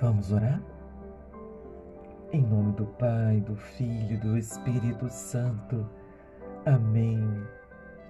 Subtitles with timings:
[0.00, 0.62] Vamos orar?
[2.32, 5.84] Em nome do Pai, do Filho e do Espírito Santo.
[6.66, 7.20] Amém.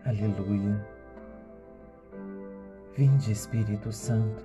[0.05, 0.87] Aleluia.
[2.95, 4.45] Vinde, Espírito Santo,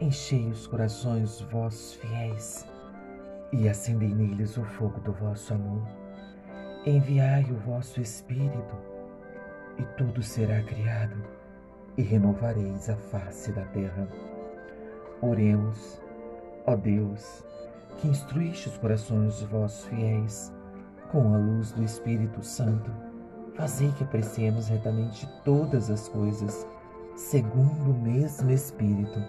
[0.00, 2.66] enchei os corações vossos fiéis
[3.52, 5.86] e acendei neles o fogo do vosso amor.
[6.86, 8.76] Enviai o vosso Espírito
[9.78, 11.22] e tudo será criado
[11.98, 14.08] e renovareis a face da terra.
[15.20, 16.01] Oremos,
[16.66, 17.44] ó Deus
[17.98, 20.52] que instruíste os corações dos vossos fiéis
[21.10, 22.90] com a luz do Espírito Santo,
[23.54, 26.66] fazei que apreciemos retamente todas as coisas,
[27.14, 29.22] segundo o mesmo Espírito,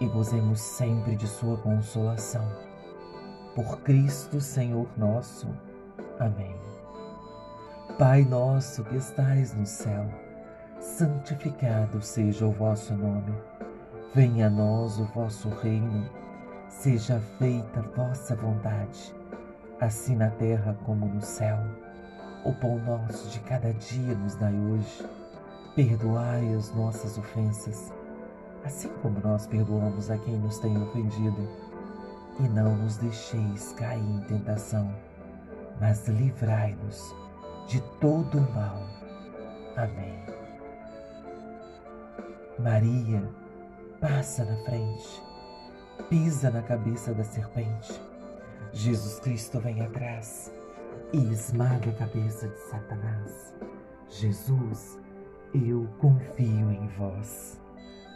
[0.00, 2.46] e gozemos sempre de Sua consolação.
[3.54, 5.48] Por Cristo Senhor nosso.
[6.18, 6.56] Amém.
[7.98, 10.06] Pai nosso que estais no céu,
[10.78, 13.34] santificado seja o vosso nome.
[14.14, 16.08] Venha a nós o vosso reino
[16.70, 19.14] Seja feita vossa vontade,
[19.80, 21.58] assim na terra como no céu.
[22.44, 25.04] O pão nosso de cada dia nos dai hoje.
[25.74, 27.92] Perdoai as nossas ofensas,
[28.64, 31.48] assim como nós perdoamos a quem nos tem ofendido.
[32.38, 34.94] E não nos deixeis cair em tentação,
[35.80, 37.14] mas livrai-nos
[37.66, 38.80] de todo o mal.
[39.76, 40.24] Amém.
[42.58, 43.28] Maria,
[44.00, 45.29] passa na frente
[46.02, 48.00] pisa na cabeça da serpente.
[48.72, 50.52] Jesus Cristo vem atrás
[51.12, 53.54] e esmaga a cabeça de Satanás.
[54.08, 54.98] Jesus,
[55.54, 57.60] eu confio em vós.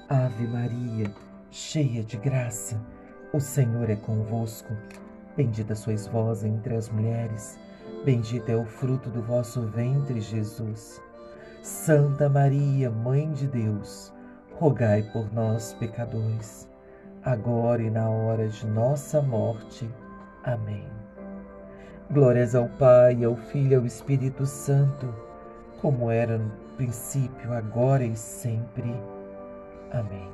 [0.09, 1.13] Ave Maria,
[1.51, 2.81] cheia de graça,
[3.33, 4.73] o Senhor é convosco.
[5.37, 7.59] Bendita sois vós entre as mulheres,
[8.05, 11.03] bendito é o fruto do vosso ventre, Jesus.
[11.63, 14.13] Santa Maria, Mãe de Deus,
[14.53, 16.69] rogai por nós, pecadores
[17.25, 19.89] agora e na hora de nossa morte.
[20.42, 20.86] Amém.
[22.11, 25.12] Glórias ao Pai, ao Filho e ao Espírito Santo,
[25.80, 28.95] como era no princípio, agora e sempre.
[29.90, 30.29] Amém.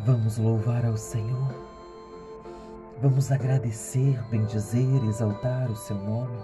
[0.00, 1.54] Vamos louvar ao Senhor.
[3.00, 6.38] Vamos agradecer, bendizer, exaltar o seu nome.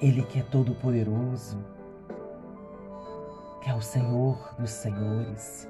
[0.00, 1.58] Ele que é todo-poderoso,
[3.68, 5.68] é o Senhor dos Senhores,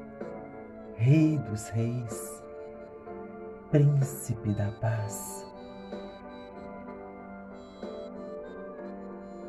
[0.95, 2.45] Rei dos Reis,
[3.73, 5.45] Príncipe da Paz.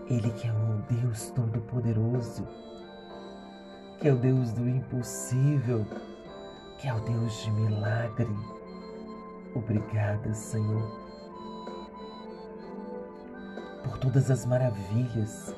[0.09, 2.47] Ele que é o Deus Todo-Poderoso,
[3.99, 5.85] que é o Deus do impossível,
[6.79, 8.35] que é o Deus de milagre.
[9.53, 10.89] Obrigada, Senhor,
[13.83, 15.55] por todas as maravilhas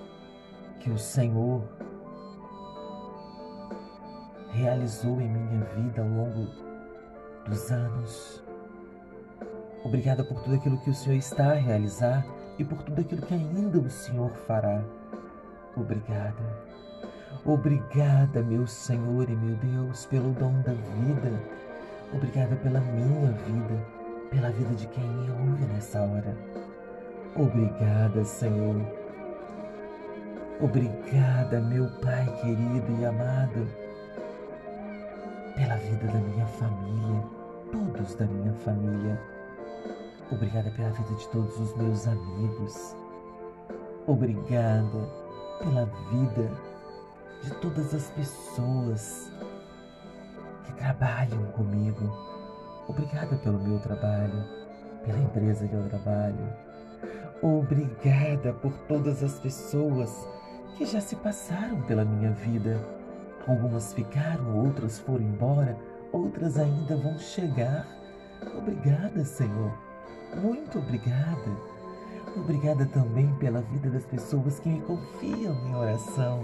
[0.82, 1.81] que o Senhor
[4.54, 6.48] realizou em minha vida ao longo
[7.48, 8.44] dos anos.
[9.84, 12.26] Obrigada por tudo aquilo que o Senhor está a realizar
[12.60, 14.84] e por tudo aquilo que ainda o Senhor fará.
[15.76, 16.72] Obrigada.
[17.46, 21.42] Obrigada, meu Senhor e meu Deus, pelo dom da vida.
[22.14, 23.86] Obrigada pela minha vida,
[24.30, 26.38] pela vida de quem me ouve nessa hora.
[27.36, 28.76] Obrigada, Senhor.
[30.60, 33.81] Obrigada, meu Pai querido e amado
[35.56, 37.24] pela vida da minha família,
[37.72, 39.20] todos da minha família.
[40.32, 42.96] Obrigada pela vida de todos os meus amigos.
[44.08, 45.10] Obrigada
[45.60, 46.52] pela vida
[47.44, 49.32] de todas as pessoas
[50.66, 52.10] que trabalham comigo.
[52.88, 54.44] Obrigada pelo meu trabalho,
[55.06, 56.54] pela empresa que eu trabalho.
[57.42, 60.28] Obrigada por todas as pessoas
[60.78, 63.01] que já se passaram pela minha vida
[63.48, 65.78] Algumas ficaram, outras foram embora,
[66.12, 67.88] outras ainda vão chegar.
[68.58, 69.72] Obrigada, Senhor.
[70.42, 71.72] Muito obrigada.
[72.36, 76.40] Obrigada também pela vida das pessoas que me confiam em oração.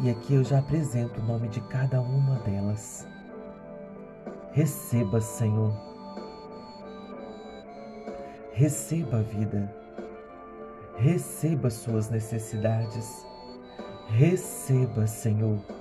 [0.00, 3.06] E aqui eu já apresento o nome de cada uma delas.
[4.52, 5.72] Receba, Senhor.
[8.52, 9.74] Receba a vida.
[10.96, 13.26] Receba suas necessidades.
[14.08, 15.77] Receba, Senhor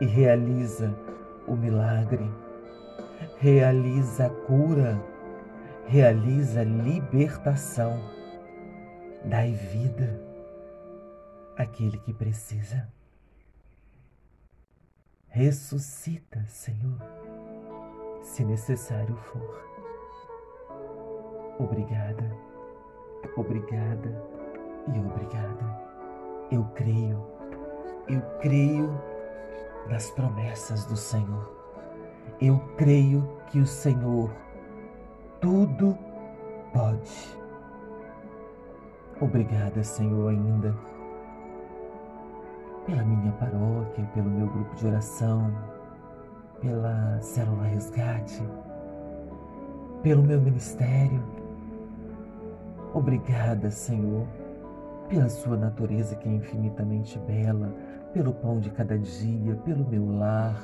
[0.00, 0.94] e realiza
[1.46, 2.30] o milagre,
[3.38, 5.00] realiza a cura,
[5.86, 7.98] realiza a libertação.
[9.24, 10.20] Dai vida
[11.56, 12.88] àquele que precisa.
[15.26, 16.98] Ressuscita, Senhor,
[18.22, 19.68] se necessário for.
[21.58, 22.30] Obrigada,
[23.36, 24.22] obrigada
[24.94, 25.88] e obrigada.
[26.50, 27.26] Eu creio,
[28.08, 29.17] eu creio
[29.88, 31.52] nas promessas do Senhor.
[32.40, 34.30] Eu creio que o Senhor
[35.40, 35.96] tudo
[36.72, 37.38] pode.
[39.20, 40.74] Obrigada, Senhor, ainda
[42.86, 45.52] pela minha paróquia, pelo meu grupo de oração,
[46.60, 48.42] pela célula resgate,
[50.02, 51.22] pelo meu ministério.
[52.94, 54.26] Obrigada, Senhor,
[55.08, 57.74] pela sua natureza que é infinitamente bela,
[58.18, 60.60] pelo pão de cada dia, pelo meu lar.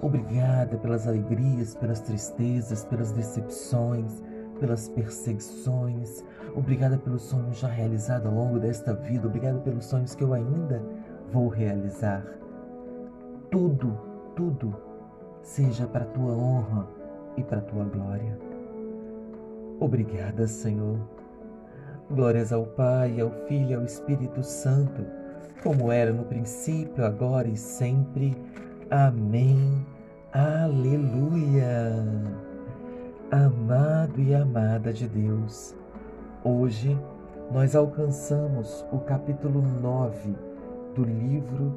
[0.00, 4.20] Obrigada pelas alegrias, pelas tristezas, pelas decepções,
[4.58, 6.24] pelas perseguições.
[6.56, 9.28] Obrigada pelos sonhos já realizados ao longo desta vida.
[9.28, 10.82] Obrigada pelos sonhos que eu ainda
[11.30, 12.24] vou realizar.
[13.48, 13.96] Tudo,
[14.34, 14.74] tudo
[15.40, 16.88] seja para tua honra
[17.36, 18.36] e para tua glória.
[19.78, 20.98] Obrigada, Senhor.
[22.10, 25.21] Glórias ao Pai, ao Filho e ao Espírito Santo,
[25.62, 28.36] como era no princípio, agora e sempre.
[28.90, 29.86] Amém.
[30.32, 32.04] Aleluia.
[33.30, 35.74] Amado e amada de Deus,
[36.44, 36.98] hoje
[37.50, 40.34] nós alcançamos o capítulo 9
[40.94, 41.72] do livro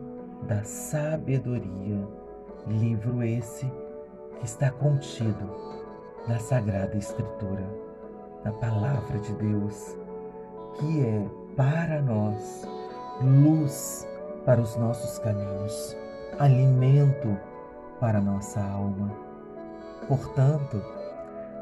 [0.47, 2.05] da sabedoria,
[2.67, 3.71] livro esse
[4.37, 5.49] que está contido
[6.27, 7.63] na Sagrada Escritura,
[8.43, 9.97] na Palavra de Deus,
[10.77, 12.67] que é para nós
[13.21, 14.07] luz
[14.45, 15.95] para os nossos caminhos,
[16.39, 17.37] alimento
[17.99, 19.11] para nossa alma.
[20.07, 20.81] Portanto,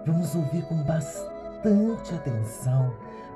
[0.06, 2.94] vamos ouvir com bastante atenção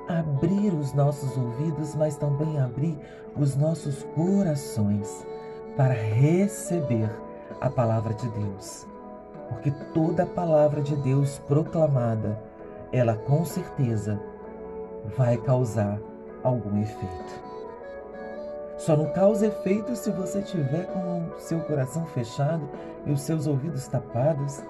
[0.07, 2.97] abrir os nossos ouvidos, mas também abrir
[3.35, 5.25] os nossos corações
[5.75, 7.09] para receber
[7.59, 8.87] a palavra de Deus.
[9.49, 12.39] Porque toda palavra de Deus proclamada,
[12.91, 14.19] ela com certeza
[15.17, 15.99] vai causar
[16.43, 17.46] algum efeito.
[18.87, 22.69] Só não causa efeito se você tiver com o seu coração fechado
[23.05, 24.63] e os seus ouvidos tapados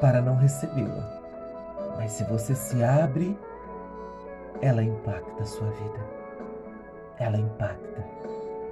[0.00, 1.94] para não recebê-la.
[1.96, 3.38] Mas se você se abre
[4.60, 6.00] ela impacta a sua vida.
[7.20, 8.04] Ela impacta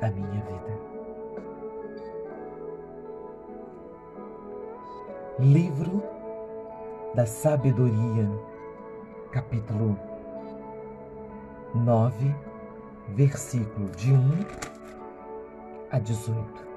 [0.03, 0.79] a minha vida.
[5.39, 6.03] Livro
[7.15, 8.29] da Sabedoria,
[9.31, 9.97] capítulo
[11.77, 12.48] 9,
[13.15, 14.19] versículo de 1
[15.91, 16.69] a 18.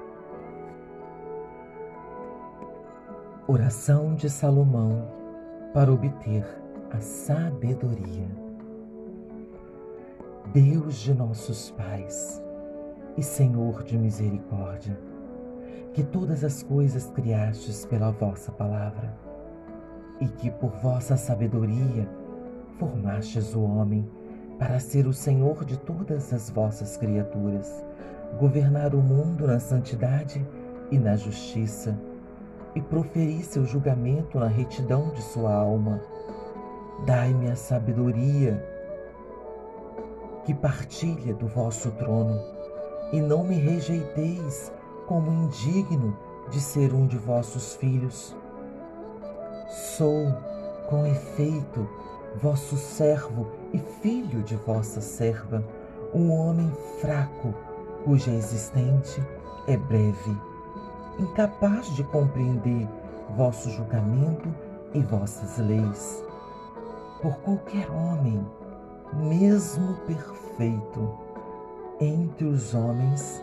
[3.46, 5.08] Oração de Salomão
[5.74, 6.44] para obter
[6.90, 8.28] a sabedoria.
[10.52, 12.42] Deus de nossos pais
[13.16, 14.98] e Senhor de misericórdia,
[15.92, 19.14] que todas as coisas criastes pela vossa palavra,
[20.20, 22.08] e que por vossa sabedoria
[22.78, 24.08] formastes o homem
[24.62, 27.84] para ser o Senhor de todas as vossas criaturas,
[28.38, 30.46] governar o mundo na santidade
[30.88, 31.98] e na justiça,
[32.72, 36.00] e proferir seu julgamento na retidão de sua alma.
[37.04, 38.64] Dai-me a sabedoria
[40.44, 42.40] que partilha do vosso trono,
[43.12, 44.72] e não me rejeiteis
[45.08, 46.16] como indigno
[46.50, 48.32] de ser um de vossos filhos.
[49.96, 50.32] Sou,
[50.88, 51.88] com efeito,
[52.36, 55.64] vosso servo e filho de vossa serva,
[56.14, 56.70] um homem
[57.00, 57.54] fraco,
[58.04, 59.22] cuja existente
[59.66, 60.36] é breve,
[61.18, 62.88] incapaz de compreender
[63.36, 64.52] vosso julgamento
[64.94, 66.24] e vossas leis.
[67.20, 68.44] Por qualquer homem,
[69.14, 71.18] mesmo perfeito,
[72.00, 73.42] entre os homens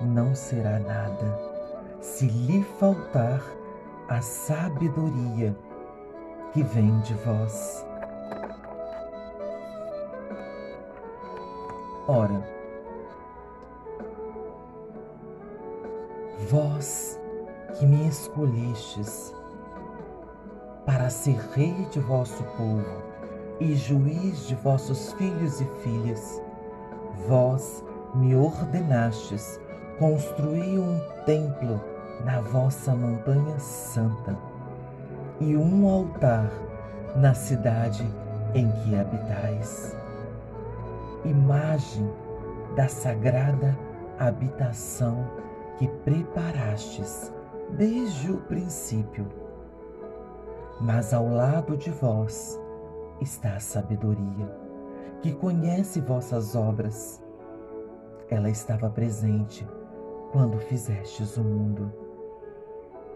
[0.00, 1.38] não será nada,
[2.00, 3.42] se lhe faltar
[4.08, 5.56] a sabedoria
[6.52, 7.84] que vem de vós.
[12.06, 12.42] Ora,
[16.50, 17.18] vós
[17.78, 19.34] que me escolhestes
[20.84, 22.84] para ser rei de vosso povo,
[23.58, 26.42] e juiz de vossos filhos e filhas.
[27.26, 27.82] Vós
[28.14, 29.58] me ordenastes
[29.98, 31.80] construir um templo
[32.24, 34.36] na vossa montanha santa
[35.40, 36.50] e um altar
[37.16, 38.06] na cidade
[38.54, 40.03] em que habitais.
[41.24, 42.10] Imagem
[42.76, 43.76] da sagrada
[44.18, 45.26] habitação
[45.78, 47.32] que preparastes
[47.70, 49.26] desde o princípio.
[50.80, 52.60] Mas ao lado de vós
[53.20, 54.54] está a sabedoria,
[55.22, 57.22] que conhece vossas obras.
[58.28, 59.66] Ela estava presente
[60.32, 61.92] quando fizestes o mundo.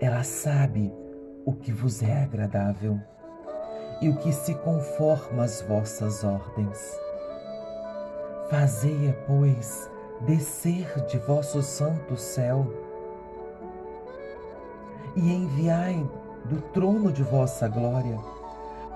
[0.01, 0.95] Ela sabe
[1.45, 2.99] o que vos é agradável
[4.01, 7.08] e o que se conforma às vossas ordens.
[8.51, 9.91] Fazei-a, pois,
[10.23, 12.67] descer de vosso santo céu
[15.15, 16.09] e enviai
[16.47, 18.19] do trono de vossa glória,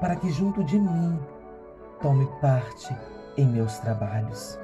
[0.01, 1.21] para que junto de mim
[2.01, 2.97] tome parte
[3.37, 4.59] em meus trabalhos,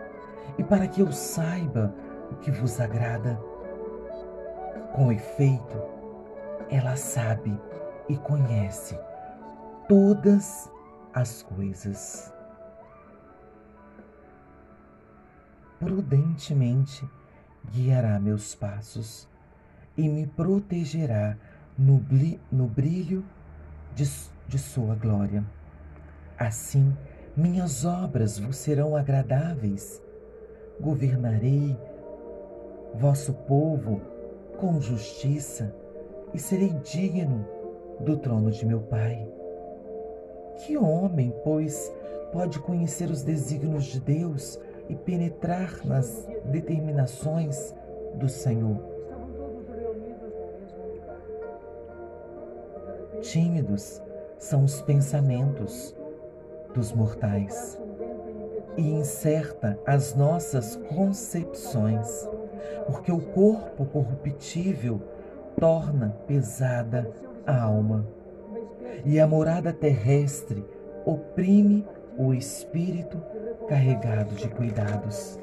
[0.56, 1.94] e para que eu saiba
[2.30, 3.38] o que vos agrada.
[4.94, 5.82] Com efeito,
[6.70, 7.60] ela sabe
[8.08, 8.98] e conhece
[9.86, 10.70] todas
[11.12, 12.37] as coisas.
[15.78, 17.08] Prudentemente
[17.72, 19.28] guiará meus passos
[19.96, 21.36] e me protegerá
[21.76, 22.04] no,
[22.50, 23.24] no brilho
[23.94, 24.04] de,
[24.46, 25.44] de sua glória.
[26.38, 26.96] Assim,
[27.36, 30.02] minhas obras vos serão agradáveis.
[30.80, 31.76] Governarei
[32.94, 34.00] vosso povo
[34.58, 35.74] com justiça
[36.34, 37.46] e serei digno
[38.00, 39.28] do trono de meu Pai.
[40.58, 41.92] Que homem, pois,
[42.32, 47.74] pode conhecer os desígnios de Deus e penetrar nas determinações
[48.14, 48.76] do Senhor?
[53.20, 54.02] Tímidos
[54.38, 55.94] são os pensamentos
[56.72, 57.78] dos mortais
[58.76, 62.28] e incerta as nossas concepções,
[62.86, 65.00] porque o corpo corruptível
[65.58, 67.10] torna pesada
[67.44, 68.06] a alma,
[69.04, 70.64] e a morada terrestre
[71.04, 71.84] oprime
[72.16, 73.20] o espírito
[73.68, 75.38] carregado de cuidados.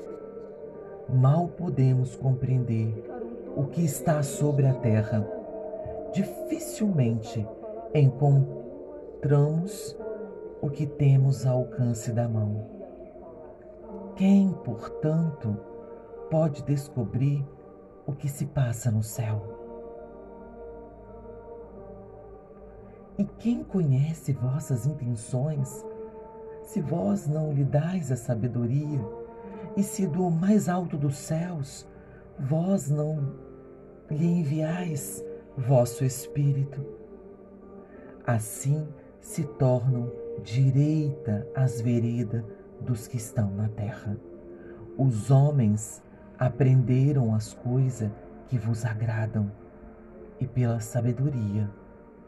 [1.07, 3.05] Mal podemos compreender
[3.55, 5.25] o que está sobre a terra.
[6.11, 7.47] Dificilmente
[7.93, 9.95] encontramos
[10.59, 12.65] o que temos ao alcance da mão.
[14.15, 15.55] Quem, portanto,
[16.31, 17.45] pode descobrir
[18.07, 19.55] o que se passa no céu?
[23.17, 25.85] E quem conhece vossas intenções,
[26.65, 28.99] se vós não lhe dais a sabedoria,
[29.77, 31.87] e se do mais alto dos céus
[32.39, 33.33] vós não
[34.09, 35.23] lhe enviais
[35.57, 36.85] vosso Espírito?
[38.25, 38.87] Assim
[39.21, 40.11] se tornam
[40.43, 42.43] direita as veredas
[42.81, 44.17] dos que estão na terra.
[44.97, 46.03] Os homens
[46.37, 48.11] aprenderam as coisas
[48.47, 49.51] que vos agradam
[50.39, 51.69] e pela sabedoria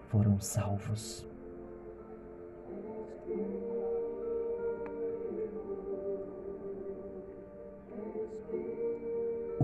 [0.09, 1.27] foram salvos.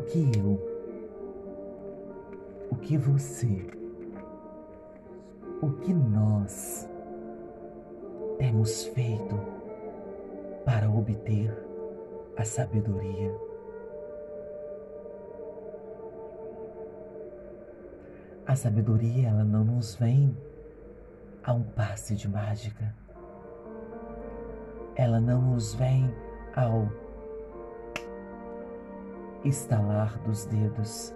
[0.03, 0.59] Que eu,
[2.69, 3.67] o que você,
[5.61, 6.87] o que nós
[8.37, 9.35] temos feito
[10.65, 11.53] para obter
[12.37, 13.33] a sabedoria?
[18.45, 20.37] A sabedoria ela não nos vem
[21.43, 22.93] a um passe de mágica.
[24.95, 26.13] Ela não nos vem
[26.55, 27.02] ao
[29.43, 31.13] estalar dos dedos.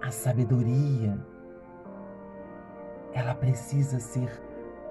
[0.00, 1.18] A sabedoria
[3.12, 4.30] ela precisa ser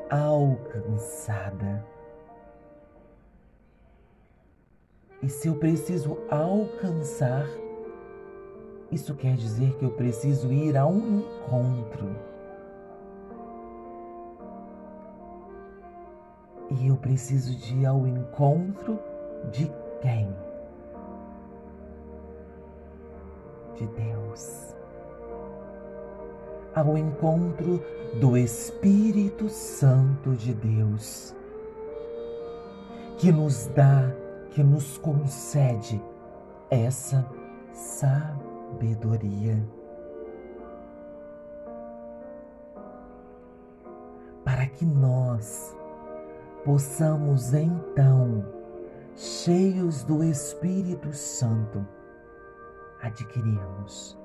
[0.09, 1.85] alcançada.
[5.21, 7.45] E se eu preciso alcançar
[8.93, 12.15] isso quer dizer que eu preciso ir a um encontro.
[16.69, 18.99] E eu preciso de ir ao encontro
[19.51, 19.65] de
[23.75, 24.75] De Deus.
[26.75, 27.81] Ao encontro
[28.19, 31.33] do Espírito Santo de Deus,
[33.17, 34.11] que nos dá,
[34.51, 36.01] que nos concede
[36.69, 37.25] essa
[37.71, 39.57] sabedoria.
[44.43, 45.73] Para que nós
[46.65, 48.62] possamos então,
[49.15, 51.85] cheios do Espírito Santo,
[53.01, 54.17] adquirirmos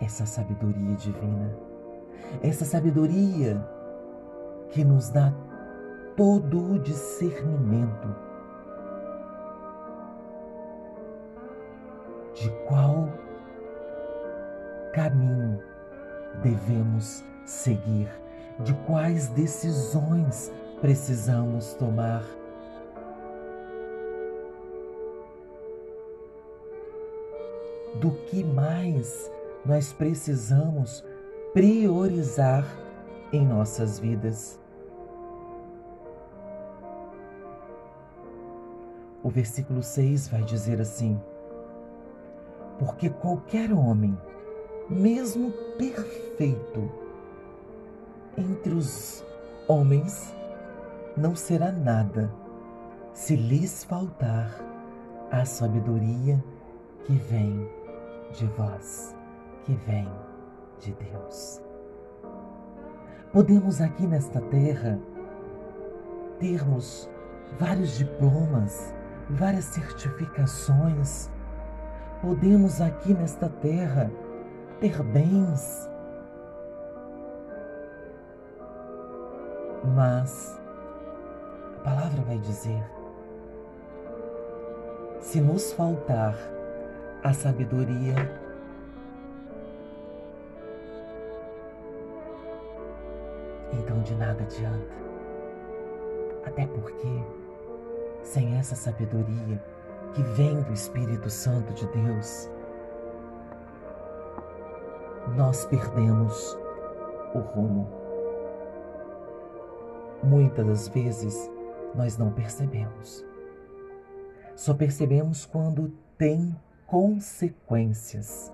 [0.00, 1.56] essa sabedoria divina,
[2.42, 3.64] essa sabedoria
[4.70, 5.32] que nos dá
[6.16, 8.14] todo o discernimento
[12.34, 13.08] de qual
[14.92, 15.62] caminho
[16.42, 18.08] devemos seguir,
[18.60, 22.22] de quais decisões precisamos tomar.
[28.00, 29.30] Do que mais
[29.64, 31.04] nós precisamos
[31.52, 32.64] priorizar
[33.32, 34.58] em nossas vidas.
[39.22, 41.20] O versículo 6 vai dizer assim:
[42.78, 44.18] Porque qualquer homem
[44.88, 46.90] mesmo perfeito
[48.36, 49.24] entre os
[49.68, 50.34] homens,
[51.16, 52.32] não será nada
[53.12, 54.50] se lhes faltar
[55.30, 56.42] a sabedoria
[57.04, 57.68] que vem
[58.32, 59.14] de vós,
[59.64, 60.08] que vem
[60.78, 61.62] de Deus.
[63.32, 64.98] Podemos aqui nesta terra
[66.38, 67.08] termos
[67.58, 68.94] vários diplomas,
[69.30, 71.30] várias certificações.
[72.20, 74.10] Podemos aqui nesta terra
[74.80, 75.88] ter bens,
[79.94, 80.60] mas
[81.76, 82.84] a palavra vai dizer:
[85.20, 86.34] se nos faltar
[87.22, 88.14] a sabedoria,
[93.72, 95.02] então de nada adianta.
[96.44, 97.24] Até porque,
[98.22, 99.62] sem essa sabedoria
[100.14, 102.50] que vem do Espírito Santo de Deus,
[105.36, 106.58] nós perdemos
[107.34, 107.88] o rumo.
[110.24, 111.50] Muitas das vezes
[111.94, 113.24] nós não percebemos.
[114.56, 116.54] Só percebemos quando tem
[116.92, 118.52] consequências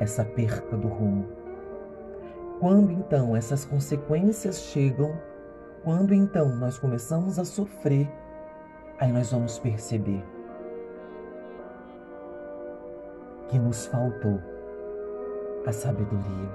[0.00, 1.28] essa perca do rumo.
[2.58, 5.16] Quando então essas consequências chegam,
[5.84, 8.10] quando então nós começamos a sofrer,
[8.98, 10.24] aí nós vamos perceber
[13.46, 14.40] que nos faltou
[15.64, 16.50] a sabedoria,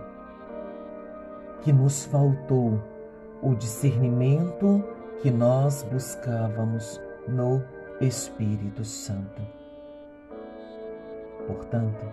[1.61, 2.83] que nos faltou
[3.41, 4.83] o discernimento
[5.21, 6.99] que nós buscávamos
[7.29, 7.63] no
[8.01, 9.58] Espírito Santo.
[11.49, 12.05] Portanto,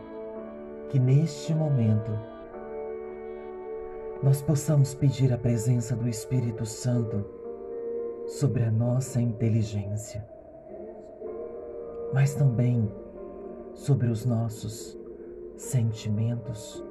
[0.88, 2.10] que neste momento
[4.22, 7.22] nós possamos pedir a presença do Espírito Santo
[8.26, 10.26] sobre a nossa inteligência,
[12.14, 12.90] mas também
[13.74, 14.98] sobre os nossos
[15.58, 16.82] sentimentos,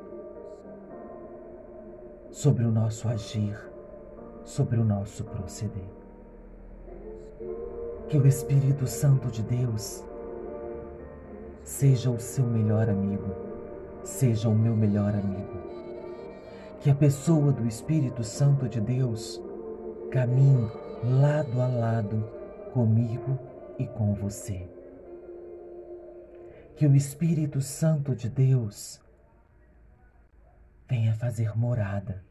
[2.30, 3.58] sobre o nosso agir,
[4.44, 5.90] sobre o nosso proceder.
[8.08, 10.06] Que o Espírito Santo de Deus
[11.75, 13.36] seja o seu melhor amigo,
[14.02, 15.60] seja o meu melhor amigo.
[16.80, 19.41] Que a pessoa do Espírito Santo de Deus
[20.10, 20.71] caminhe
[21.04, 22.32] lado a lado
[22.71, 23.38] comigo
[23.78, 24.69] e com você.
[26.78, 29.02] Que o Espírito Santo de Deus
[30.88, 32.23] venha fazer morada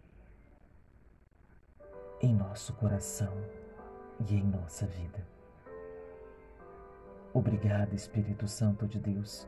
[2.22, 3.36] em nosso coração
[4.26, 5.33] e em nossa vida.
[7.34, 9.44] Obrigado, Espírito Santo de Deus,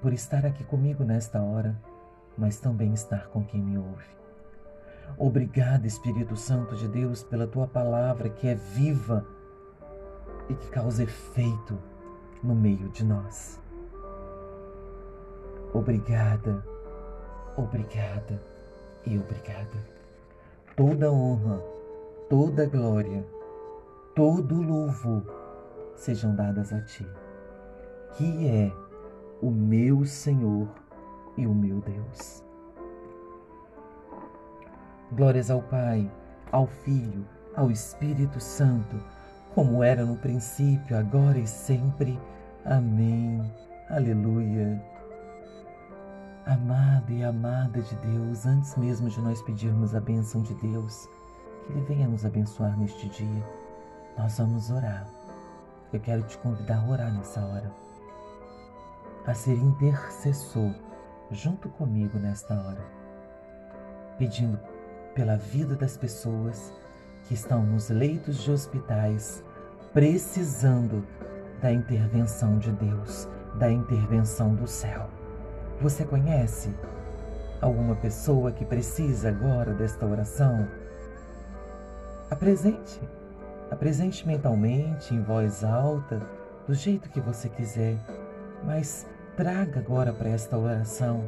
[0.00, 1.78] por estar aqui comigo nesta hora,
[2.38, 4.16] mas também estar com quem me ouve.
[5.18, 9.26] Obrigado, Espírito Santo de Deus, pela tua palavra que é viva
[10.48, 11.78] e que causa efeito
[12.42, 13.60] no meio de nós.
[15.74, 16.64] Obrigada,
[17.58, 18.42] obrigada
[19.04, 19.86] e obrigada.
[20.74, 21.58] Toda honra,
[22.30, 23.22] toda glória,
[24.14, 25.45] todo louvor
[25.96, 27.06] sejam dadas a ti,
[28.16, 28.72] que é
[29.42, 30.68] o meu Senhor
[31.36, 32.44] e o meu Deus.
[35.12, 36.10] Glórias ao Pai,
[36.52, 38.96] ao Filho, ao Espírito Santo,
[39.54, 42.18] como era no princípio, agora e sempre.
[42.64, 43.40] Amém.
[43.88, 44.82] Aleluia.
[46.44, 51.08] Amado e amada de Deus, antes mesmo de nós pedirmos a bênção de Deus,
[51.64, 53.44] que Ele venha nos abençoar neste dia,
[54.16, 55.15] nós vamos orar.
[55.92, 57.70] Eu quero te convidar a orar nessa hora,
[59.24, 60.74] a ser intercessor
[61.30, 62.84] junto comigo nesta hora,
[64.18, 64.58] pedindo
[65.14, 66.72] pela vida das pessoas
[67.24, 69.44] que estão nos leitos de hospitais,
[69.92, 71.06] precisando
[71.62, 75.08] da intervenção de Deus, da intervenção do céu.
[75.80, 76.74] Você conhece
[77.60, 80.68] alguma pessoa que precisa agora desta oração?
[82.28, 83.00] Apresente
[83.70, 86.20] Apresente mentalmente, em voz alta,
[86.66, 87.96] do jeito que você quiser,
[88.64, 91.24] mas traga agora para esta oração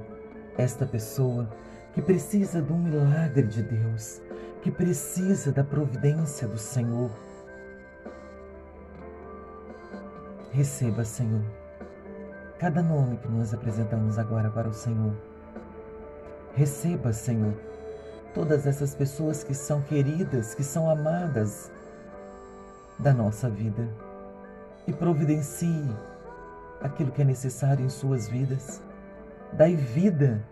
[0.59, 1.48] esta pessoa
[1.94, 4.20] que precisa um milagre de Deus,
[4.61, 7.11] que precisa da providência do Senhor.
[10.51, 11.42] Receba, Senhor,
[12.59, 15.14] cada nome que nós apresentamos agora para o Senhor.
[16.55, 17.55] Receba, Senhor,
[18.35, 21.70] todas essas pessoas que são queridas, que são amadas
[22.98, 23.88] da nossa vida
[24.87, 25.84] e providencie
[26.80, 28.82] aquilo que é necessário em suas vidas.
[29.52, 30.44] Dai vida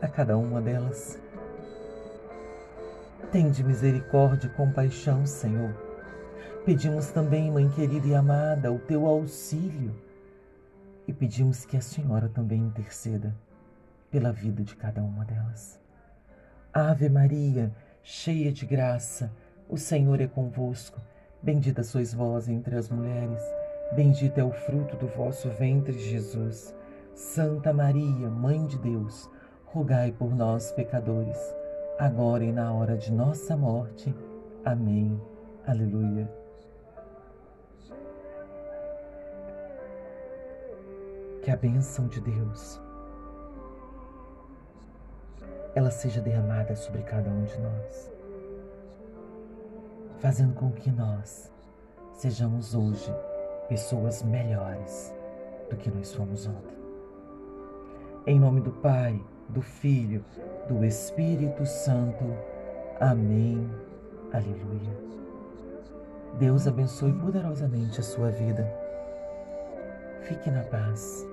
[0.00, 1.18] a cada uma delas.
[3.30, 5.74] Tende misericórdia e compaixão, Senhor.
[6.64, 9.94] Pedimos também, Mãe querida e amada, o teu auxílio
[11.06, 13.34] e pedimos que a Senhora também interceda
[14.10, 15.80] pela vida de cada uma delas.
[16.72, 19.32] Ave Maria, cheia de graça,
[19.68, 21.00] o Senhor é convosco.
[21.42, 23.42] Bendita sois vós entre as mulheres,
[23.92, 26.74] bendito é o fruto do vosso ventre, Jesus.
[27.14, 29.30] Santa Maria, Mãe de Deus,
[29.64, 31.38] rogai por nós, pecadores,
[31.98, 34.14] agora e na hora de nossa morte.
[34.64, 35.20] Amém.
[35.66, 36.30] Aleluia.
[41.42, 42.80] Que a bênção de Deus
[45.74, 48.10] ela seja derramada sobre cada um de nós,
[50.20, 51.50] fazendo com que nós
[52.12, 53.12] sejamos hoje
[53.68, 55.14] pessoas melhores
[55.70, 56.76] do que nós fomos ontem.
[58.26, 60.24] Em nome do Pai, do Filho,
[60.68, 62.24] do Espírito Santo.
[63.00, 63.68] Amém.
[64.32, 65.10] Aleluia.
[66.38, 68.70] Deus abençoe poderosamente a sua vida.
[70.22, 71.26] Fique na paz.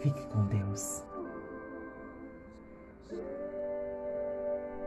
[0.00, 1.13] Fique com Deus.